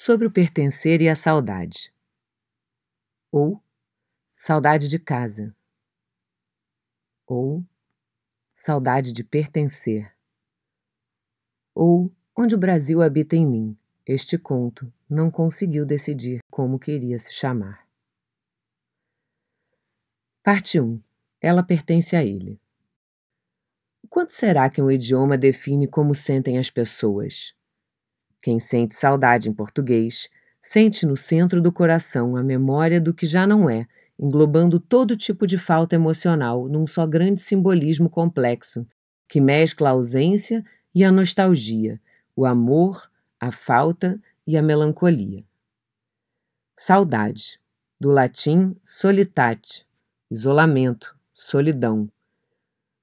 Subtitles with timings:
[0.00, 1.92] sobre o pertencer e a saudade.
[3.32, 3.60] Ou
[4.32, 5.52] saudade de casa.
[7.26, 7.64] Ou
[8.54, 10.16] saudade de pertencer.
[11.74, 13.76] Ou onde o Brasil habita em mim.
[14.06, 17.84] Este conto não conseguiu decidir como queria se chamar.
[20.44, 21.02] Parte 1.
[21.40, 22.60] Ela pertence a ele.
[24.08, 27.57] Quanto será que um idioma define como sentem as pessoas?
[28.40, 30.28] Quem sente saudade em português,
[30.60, 33.86] sente no centro do coração a memória do que já não é,
[34.18, 38.86] englobando todo tipo de falta emocional num só grande simbolismo complexo,
[39.28, 42.00] que mescla a ausência e a nostalgia,
[42.34, 43.10] o amor,
[43.40, 45.44] a falta e a melancolia.
[46.76, 47.60] Saudade,
[48.00, 49.86] do latim solitate,
[50.30, 52.08] isolamento, solidão.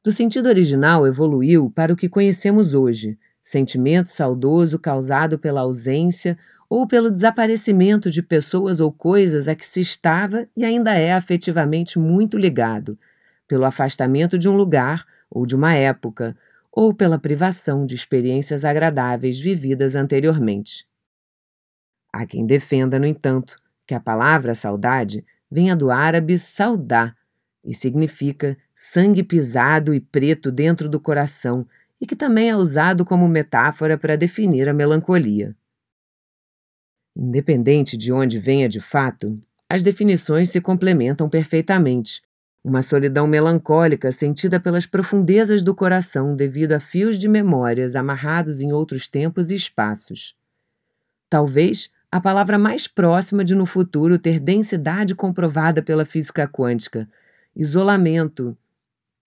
[0.03, 6.35] Do sentido original evoluiu para o que conhecemos hoje, sentimento saudoso causado pela ausência
[6.67, 11.99] ou pelo desaparecimento de pessoas ou coisas a que se estava e ainda é afetivamente
[11.99, 12.97] muito ligado,
[13.47, 16.35] pelo afastamento de um lugar ou de uma época,
[16.71, 20.87] ou pela privação de experiências agradáveis vividas anteriormente.
[22.11, 27.15] Há quem defenda, no entanto, que a palavra saudade venha do árabe saudá
[27.63, 31.67] e significa sangue pisado e preto dentro do coração,
[31.99, 35.55] e que também é usado como metáfora para definir a melancolia.
[37.15, 42.21] Independente de onde venha de fato, as definições se complementam perfeitamente.
[42.63, 48.73] Uma solidão melancólica sentida pelas profundezas do coração devido a fios de memórias amarrados em
[48.73, 50.35] outros tempos e espaços.
[51.29, 57.09] Talvez a palavra mais próxima de no futuro ter densidade comprovada pela física quântica,
[57.55, 58.57] isolamento,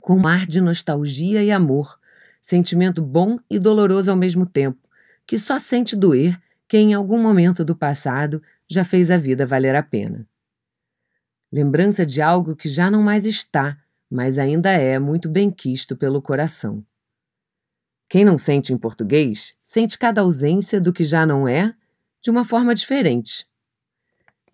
[0.00, 1.97] com mar de nostalgia e amor,
[2.40, 4.88] sentimento bom e doloroso ao mesmo tempo,
[5.26, 9.74] que só sente doer quem em algum momento do passado já fez a vida valer
[9.74, 10.26] a pena.
[11.50, 13.78] Lembrança de algo que já não mais está,
[14.10, 16.84] mas ainda é muito bem quisto pelo coração.
[18.08, 21.74] Quem não sente em português, sente cada ausência do que já não é
[22.20, 23.46] de uma forma diferente.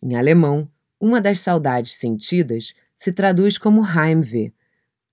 [0.03, 0.71] Em alemão,
[1.01, 4.53] uma das saudades sentidas se traduz como Heimweh,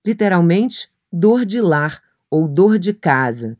[0.06, 2.02] literalmente dor de lar
[2.32, 3.58] ou dor de casa,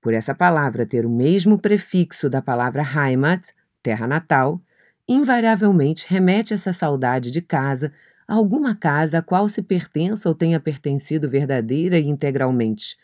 [0.00, 3.48] por essa palavra ter o mesmo prefixo da palavra Heimat,
[3.82, 4.62] terra natal,
[5.08, 7.92] invariavelmente remete essa saudade de casa
[8.28, 12.96] a alguma casa a qual se pertença ou tenha pertencido verdadeira e integralmente,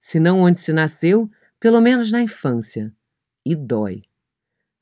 [0.00, 2.92] se não onde se nasceu, pelo menos na infância.
[3.44, 4.02] E dói.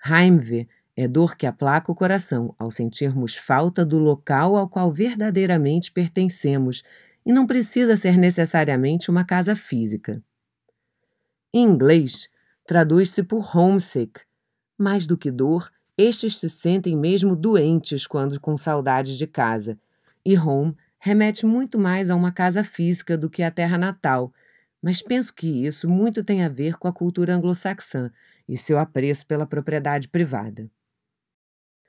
[0.04, 0.66] Heimweh
[0.96, 6.82] é dor que aplaca o coração ao sentirmos falta do local ao qual verdadeiramente pertencemos
[7.24, 10.22] e não precisa ser necessariamente uma casa física.
[11.52, 12.28] Em inglês,
[12.66, 14.20] traduz-se por homesick.
[14.76, 19.78] Mais do que dor, estes se sentem mesmo doentes quando com saudades de casa,
[20.24, 24.32] e home remete muito mais a uma casa física do que à terra natal,
[24.82, 28.10] mas penso que isso muito tem a ver com a cultura anglo-saxã
[28.48, 30.70] e seu apreço pela propriedade privada.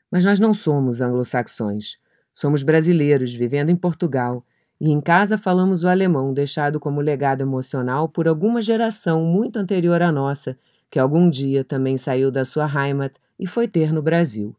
[0.09, 1.97] Mas nós não somos anglo-saxões.
[2.31, 4.46] Somos brasileiros vivendo em Portugal
[4.80, 10.02] e em casa falamos o alemão deixado como legado emocional por alguma geração muito anterior
[10.02, 10.58] à nossa,
[10.90, 14.56] que algum dia também saiu da sua Heimat e foi ter no Brasil.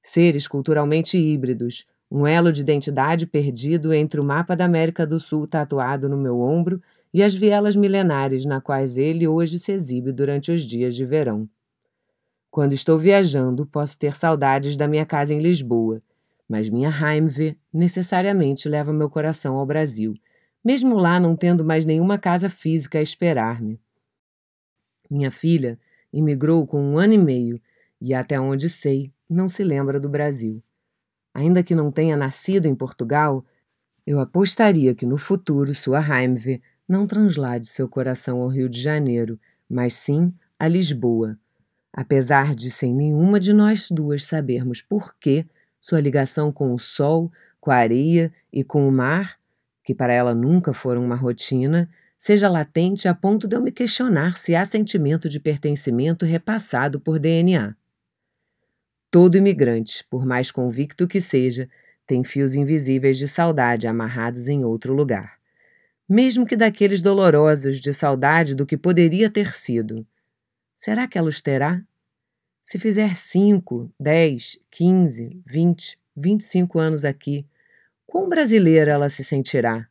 [0.00, 5.46] Seres culturalmente híbridos, um elo de identidade perdido entre o mapa da América do Sul
[5.46, 6.80] tatuado no meu ombro
[7.12, 11.48] e as vielas milenares na quais ele hoje se exibe durante os dias de verão.
[12.50, 16.00] Quando estou viajando, posso ter saudades da minha casa em Lisboa,
[16.48, 20.14] mas minha Heimweh necessariamente leva meu coração ao Brasil,
[20.64, 23.80] mesmo lá não tendo mais nenhuma casa física a esperar-me.
[25.10, 25.78] Minha filha
[26.12, 27.60] imigrou com um ano e meio
[28.00, 30.62] e, até onde sei, não se lembra do Brasil.
[31.34, 33.44] Ainda que não tenha nascido em Portugal,
[34.06, 39.38] eu apostaria que no futuro sua Heimweh não translade seu coração ao Rio de Janeiro,
[39.68, 41.38] mas sim a Lisboa.
[41.92, 45.46] Apesar de sem nenhuma de nós duas sabermos por que
[45.78, 47.30] sua ligação com o sol,
[47.60, 49.38] com a areia e com o mar,
[49.82, 51.88] que para ela nunca foram uma rotina,
[52.18, 57.18] seja latente a ponto de eu me questionar se há sentimento de pertencimento repassado por
[57.18, 57.74] DNA.
[59.10, 61.68] Todo imigrante, por mais convicto que seja,
[62.06, 65.38] tem fios invisíveis de saudade amarrados em outro lugar.
[66.08, 70.06] Mesmo que daqueles dolorosos de saudade do que poderia ter sido.
[70.76, 71.82] Será que ela os terá?
[72.66, 77.46] Se fizer 5, 10, 15, 20, 25 anos aqui,
[78.04, 79.88] quão brasileira ela se sentirá?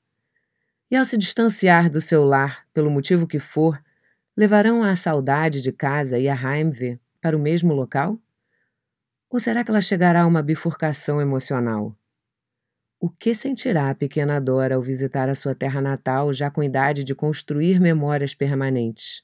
[0.91, 3.81] E ao se distanciar do seu lar, pelo motivo que for,
[4.35, 8.19] levarão a saudade de casa e a Heimweh para o mesmo local?
[9.29, 11.97] Ou será que ela chegará a uma bifurcação emocional?
[12.99, 17.05] O que sentirá a pequena Dora ao visitar a sua terra natal, já com idade
[17.05, 19.23] de construir memórias permanentes?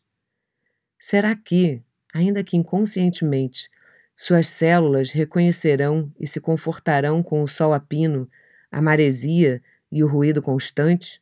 [0.98, 1.84] Será que,
[2.14, 3.70] ainda que inconscientemente,
[4.16, 8.30] suas células reconhecerão e se confortarão com o sol a pino,
[8.72, 9.62] a maresia
[9.92, 11.22] e o ruído constante?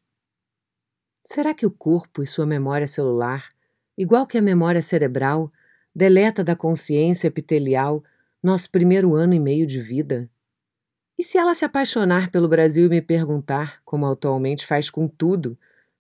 [1.24, 3.54] Será que o corpo e sua memória celular,
[3.98, 5.52] igual que a memória cerebral,
[5.96, 8.04] deleta da consciência epitelial
[8.42, 10.30] nosso primeiro ano e meio de vida?
[11.18, 15.58] E se ela se apaixonar pelo Brasil e me perguntar, como atualmente faz com tudo,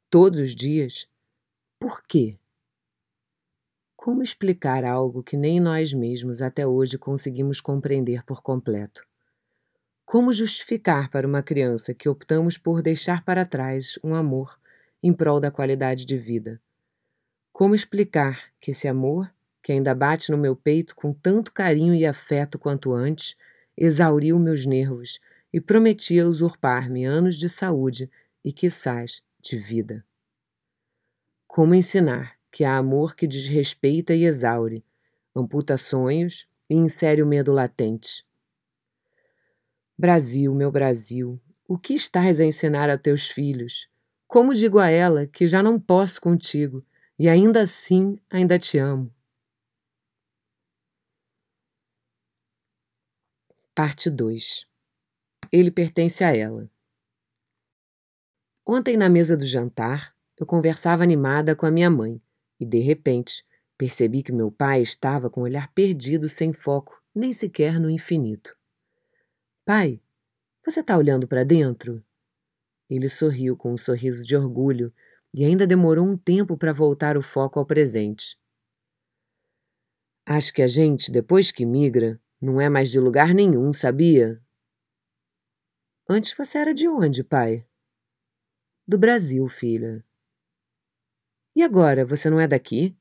[0.09, 1.07] todos os dias,
[1.79, 2.37] por quê?
[4.01, 9.05] Como explicar algo que nem nós mesmos até hoje conseguimos compreender por completo?
[10.05, 14.57] Como justificar para uma criança que optamos por deixar para trás um amor
[15.03, 16.61] em prol da qualidade de vida?
[17.51, 19.29] Como explicar que esse amor,
[19.61, 23.35] que ainda bate no meu peito com tanto carinho e afeto quanto antes,
[23.75, 25.19] exauriu meus nervos
[25.51, 28.09] e prometia usurpar-me anos de saúde
[28.45, 30.05] e, quiçás, de vida?
[31.45, 34.83] Como ensinar que há amor que desrespeita e exaure,
[35.35, 38.25] amputa sonhos e insere o medo latente.
[39.97, 43.89] Brasil, meu Brasil, o que estás a ensinar a teus filhos?
[44.27, 46.85] Como digo a ela que já não posso contigo
[47.17, 49.13] e ainda assim ainda te amo?
[53.75, 54.67] Parte 2
[55.51, 56.69] Ele pertence a ela.
[58.65, 62.21] Ontem, na mesa do jantar, eu conversava animada com a minha mãe
[62.59, 63.45] e, de repente,
[63.77, 68.55] percebi que meu pai estava com o olhar perdido, sem foco, nem sequer no infinito.
[69.65, 70.01] Pai,
[70.65, 72.03] você está olhando para dentro?
[72.89, 74.93] Ele sorriu com um sorriso de orgulho
[75.33, 78.39] e ainda demorou um tempo para voltar o foco ao presente.
[80.25, 84.41] Acho que a gente, depois que migra, não é mais de lugar nenhum, sabia?
[86.07, 87.65] Antes você era de onde, pai?
[88.87, 90.03] Do Brasil, filha.
[91.59, 92.95] E agora, você não é daqui?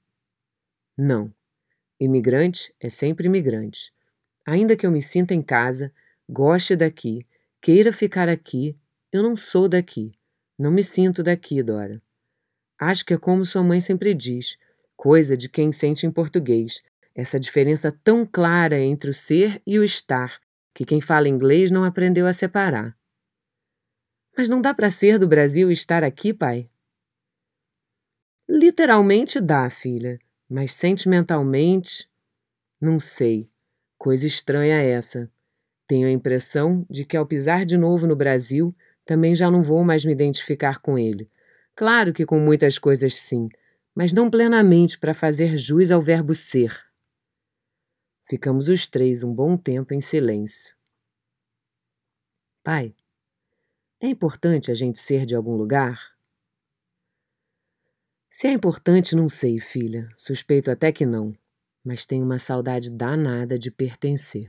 [0.96, 1.32] Não.
[2.00, 3.92] Imigrante é sempre imigrante.
[4.44, 5.92] Ainda que eu me sinta em casa,
[6.28, 7.24] goste daqui,
[7.60, 8.76] queira ficar aqui,
[9.12, 10.10] eu não sou daqui.
[10.58, 12.02] Não me sinto daqui, Dora.
[12.76, 14.58] Acho que é como sua mãe sempre diz,
[14.96, 16.82] coisa de quem sente em português,
[17.14, 20.36] essa diferença tão clara entre o ser e o estar,
[20.74, 22.98] que quem fala inglês não aprendeu a separar.
[24.36, 26.68] Mas não dá para ser do Brasil e estar aqui, pai?
[28.48, 30.18] Literalmente dá, filha,
[30.48, 32.08] mas sentimentalmente.
[32.80, 33.50] Não sei.
[33.98, 35.30] Coisa estranha essa.
[35.86, 38.74] Tenho a impressão de que ao pisar de novo no Brasil,
[39.04, 41.30] também já não vou mais me identificar com ele.
[41.74, 43.48] Claro que com muitas coisas sim,
[43.94, 46.86] mas não plenamente para fazer jus ao verbo ser.
[48.24, 50.76] Ficamos os três um bom tempo em silêncio.
[52.62, 52.94] Pai,
[54.00, 56.17] é importante a gente ser de algum lugar?
[58.40, 60.08] Se é importante, não sei, filha.
[60.14, 61.34] Suspeito até que não.
[61.84, 64.48] Mas tenho uma saudade danada de pertencer.